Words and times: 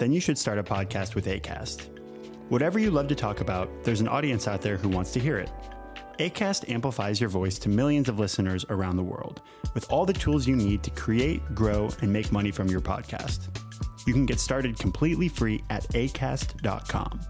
Then 0.00 0.14
you 0.14 0.20
should 0.20 0.38
start 0.38 0.56
a 0.56 0.62
podcast 0.62 1.14
with 1.14 1.26
ACAST. 1.26 1.82
Whatever 2.48 2.78
you 2.78 2.90
love 2.90 3.06
to 3.08 3.14
talk 3.14 3.42
about, 3.42 3.68
there's 3.84 4.00
an 4.00 4.08
audience 4.08 4.48
out 4.48 4.62
there 4.62 4.78
who 4.78 4.88
wants 4.88 5.12
to 5.12 5.20
hear 5.20 5.36
it. 5.36 5.50
ACAST 6.18 6.70
amplifies 6.70 7.20
your 7.20 7.28
voice 7.28 7.58
to 7.58 7.68
millions 7.68 8.08
of 8.08 8.18
listeners 8.18 8.64
around 8.70 8.96
the 8.96 9.02
world 9.02 9.42
with 9.74 9.92
all 9.92 10.06
the 10.06 10.14
tools 10.14 10.48
you 10.48 10.56
need 10.56 10.82
to 10.84 10.90
create, 10.92 11.42
grow, 11.54 11.90
and 12.00 12.10
make 12.10 12.32
money 12.32 12.50
from 12.50 12.68
your 12.68 12.80
podcast. 12.80 13.48
You 14.06 14.14
can 14.14 14.24
get 14.24 14.40
started 14.40 14.78
completely 14.78 15.28
free 15.28 15.62
at 15.68 15.82
acast.com. 15.90 17.20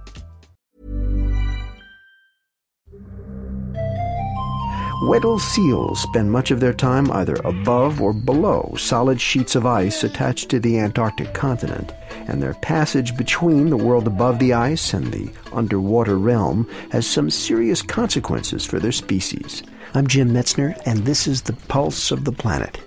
Weddell 5.02 5.38
seals 5.38 6.02
spend 6.02 6.30
much 6.30 6.50
of 6.50 6.60
their 6.60 6.74
time 6.74 7.10
either 7.10 7.36
above 7.44 8.02
or 8.02 8.12
below 8.12 8.74
solid 8.76 9.18
sheets 9.18 9.54
of 9.54 9.64
ice 9.64 10.04
attached 10.04 10.50
to 10.50 10.60
the 10.60 10.78
Antarctic 10.78 11.32
continent, 11.32 11.94
and 12.28 12.42
their 12.42 12.52
passage 12.52 13.16
between 13.16 13.70
the 13.70 13.78
world 13.78 14.06
above 14.06 14.38
the 14.38 14.52
ice 14.52 14.92
and 14.92 15.10
the 15.10 15.30
underwater 15.54 16.18
realm 16.18 16.68
has 16.90 17.06
some 17.06 17.30
serious 17.30 17.80
consequences 17.80 18.66
for 18.66 18.78
their 18.78 18.92
species. 18.92 19.62
I'm 19.94 20.06
Jim 20.06 20.34
Metzner, 20.34 20.78
and 20.84 21.06
this 21.06 21.26
is 21.26 21.42
the 21.42 21.54
Pulse 21.54 22.10
of 22.10 22.26
the 22.26 22.32
Planet. 22.32 22.78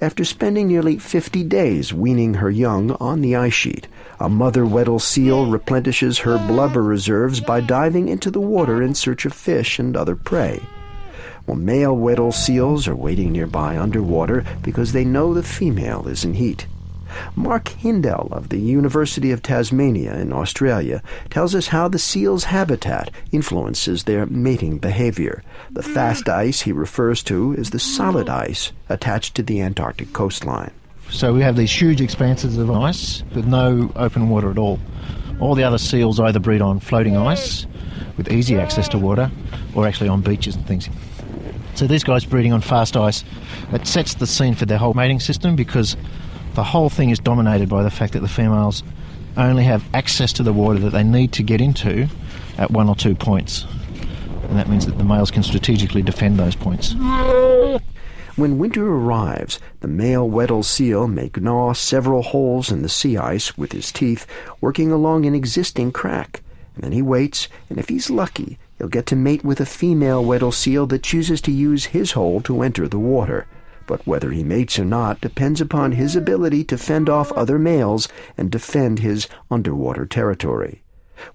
After 0.00 0.24
spending 0.24 0.66
nearly 0.66 0.98
50 0.98 1.44
days 1.44 1.94
weaning 1.94 2.34
her 2.34 2.50
young 2.50 2.90
on 2.92 3.20
the 3.20 3.36
ice 3.36 3.54
sheet, 3.54 3.86
a 4.18 4.28
mother 4.28 4.66
Weddell 4.66 4.98
seal 4.98 5.48
replenishes 5.48 6.18
her 6.18 6.38
blubber 6.38 6.82
reserves 6.82 7.40
by 7.40 7.60
diving 7.60 8.08
into 8.08 8.32
the 8.32 8.40
water 8.40 8.82
in 8.82 8.96
search 8.96 9.24
of 9.24 9.32
fish 9.32 9.78
and 9.78 9.96
other 9.96 10.16
prey. 10.16 10.60
Well, 11.46 11.56
male 11.56 11.96
Weddell 11.96 12.32
seals 12.32 12.86
are 12.86 12.96
waiting 12.96 13.32
nearby 13.32 13.76
underwater 13.76 14.44
because 14.62 14.92
they 14.92 15.04
know 15.04 15.34
the 15.34 15.42
female 15.42 16.06
is 16.06 16.24
in 16.24 16.34
heat. 16.34 16.66
Mark 17.36 17.68
Hindell 17.68 18.28
of 18.32 18.48
the 18.48 18.58
University 18.58 19.32
of 19.32 19.42
Tasmania 19.42 20.14
in 20.14 20.32
Australia 20.32 21.02
tells 21.30 21.54
us 21.54 21.68
how 21.68 21.88
the 21.88 21.98
seal's 21.98 22.44
habitat 22.44 23.10
influences 23.32 24.04
their 24.04 24.26
mating 24.26 24.78
behavior. 24.78 25.42
The 25.70 25.82
hmm. 25.82 25.92
fast 25.92 26.28
ice 26.28 26.62
he 26.62 26.72
refers 26.72 27.22
to 27.24 27.54
is 27.54 27.70
the 27.70 27.78
solid 27.78 28.28
ice 28.28 28.72
attached 28.88 29.34
to 29.36 29.42
the 29.42 29.60
Antarctic 29.60 30.12
coastline. 30.12 30.72
So 31.10 31.34
we 31.34 31.42
have 31.42 31.56
these 31.56 31.72
huge 31.72 32.00
expanses 32.00 32.56
of 32.56 32.70
ice 32.70 33.22
with 33.34 33.46
no 33.46 33.92
open 33.96 34.30
water 34.30 34.50
at 34.50 34.58
all. 34.58 34.78
All 35.40 35.54
the 35.54 35.64
other 35.64 35.78
seals 35.78 36.20
either 36.20 36.38
breed 36.38 36.62
on 36.62 36.80
floating 36.80 37.16
ice 37.16 37.66
with 38.16 38.32
easy 38.32 38.56
access 38.56 38.88
to 38.90 38.98
water 38.98 39.30
or 39.74 39.86
actually 39.86 40.08
on 40.08 40.22
beaches 40.22 40.56
and 40.56 40.66
things. 40.66 40.88
So 41.82 41.88
these 41.88 42.04
guys 42.04 42.24
breeding 42.24 42.52
on 42.52 42.60
fast 42.60 42.96
ice, 42.96 43.24
it 43.72 43.88
sets 43.88 44.14
the 44.14 44.24
scene 44.28 44.54
for 44.54 44.66
their 44.66 44.78
whole 44.78 44.94
mating 44.94 45.18
system 45.18 45.56
because 45.56 45.96
the 46.54 46.62
whole 46.62 46.88
thing 46.88 47.10
is 47.10 47.18
dominated 47.18 47.68
by 47.68 47.82
the 47.82 47.90
fact 47.90 48.12
that 48.12 48.20
the 48.20 48.28
females 48.28 48.84
only 49.36 49.64
have 49.64 49.84
access 49.92 50.32
to 50.34 50.44
the 50.44 50.52
water 50.52 50.78
that 50.78 50.90
they 50.90 51.02
need 51.02 51.32
to 51.32 51.42
get 51.42 51.60
into 51.60 52.06
at 52.56 52.70
one 52.70 52.88
or 52.88 52.94
two 52.94 53.16
points. 53.16 53.66
And 54.44 54.56
that 54.56 54.68
means 54.68 54.86
that 54.86 54.96
the 54.96 55.02
males 55.02 55.32
can 55.32 55.42
strategically 55.42 56.02
defend 56.02 56.38
those 56.38 56.54
points. 56.54 56.94
When 58.36 58.58
winter 58.58 58.86
arrives, 58.86 59.58
the 59.80 59.88
male 59.88 60.30
Weddell 60.30 60.62
seal 60.62 61.08
may 61.08 61.32
gnaw 61.36 61.72
several 61.72 62.22
holes 62.22 62.70
in 62.70 62.82
the 62.82 62.88
sea 62.88 63.16
ice 63.16 63.58
with 63.58 63.72
his 63.72 63.90
teeth, 63.90 64.24
working 64.60 64.92
along 64.92 65.26
an 65.26 65.34
existing 65.34 65.90
crack. 65.90 66.44
And 66.76 66.84
then 66.84 66.92
he 66.92 67.02
waits, 67.02 67.48
and 67.68 67.80
if 67.80 67.88
he's 67.88 68.08
lucky, 68.08 68.60
he'll 68.82 68.88
get 68.88 69.06
to 69.06 69.14
mate 69.14 69.44
with 69.44 69.60
a 69.60 69.64
female 69.64 70.24
Weddell 70.24 70.50
seal 70.50 70.88
that 70.88 71.04
chooses 71.04 71.40
to 71.42 71.52
use 71.52 71.84
his 71.84 72.10
hole 72.12 72.40
to 72.40 72.62
enter 72.62 72.88
the 72.88 72.98
water. 72.98 73.46
But 73.86 74.04
whether 74.08 74.32
he 74.32 74.42
mates 74.42 74.76
or 74.76 74.84
not 74.84 75.20
depends 75.20 75.60
upon 75.60 75.92
his 75.92 76.16
ability 76.16 76.64
to 76.64 76.76
fend 76.76 77.08
off 77.08 77.30
other 77.32 77.60
males 77.60 78.08
and 78.36 78.50
defend 78.50 78.98
his 78.98 79.28
underwater 79.52 80.04
territory. 80.04 80.82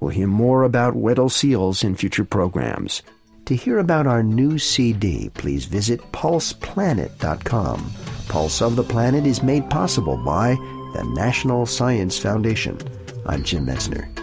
We'll 0.01 0.09
hear 0.09 0.27
more 0.27 0.63
about 0.63 0.97
Weddell 0.97 1.29
seals 1.29 1.85
in 1.85 1.95
future 1.95 2.25
programs. 2.25 3.01
To 3.45 3.55
hear 3.55 3.79
about 3.79 4.07
our 4.07 4.23
new 4.23 4.57
CD, 4.57 5.29
please 5.29 5.63
visit 5.63 6.01
pulseplanet.com. 6.11 7.91
Pulse 8.27 8.61
of 8.61 8.75
the 8.75 8.83
Planet 8.83 9.25
is 9.25 9.41
made 9.41 9.69
possible 9.69 10.17
by 10.17 10.55
the 10.95 11.09
National 11.15 11.65
Science 11.65 12.19
Foundation. 12.19 12.77
I'm 13.25 13.43
Jim 13.43 13.65
Metzner. 13.65 14.16